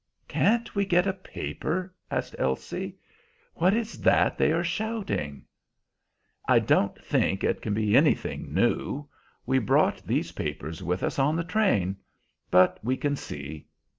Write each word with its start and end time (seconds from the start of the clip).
"Can't 0.27 0.73
we 0.73 0.83
get 0.83 1.05
a 1.05 1.13
paper?" 1.13 1.93
asked 2.09 2.35
Elsie. 2.39 2.97
"What 3.53 3.75
is 3.75 3.99
that 4.01 4.35
they 4.35 4.51
are 4.51 4.63
shouting?" 4.63 5.45
"I 6.47 6.57
don't 6.57 6.99
think 6.99 7.43
it 7.43 7.61
can 7.61 7.75
be 7.75 7.95
anything 7.95 8.51
new. 8.51 9.05
We 9.45 9.59
brought 9.59 9.97
these 10.03 10.31
papers 10.31 10.81
with 10.81 11.03
us 11.03 11.19
on 11.19 11.35
the 11.35 11.43
train. 11.43 11.97
But 12.49 12.79
we 12.81 12.97
can 12.97 13.15
see. 13.15 13.67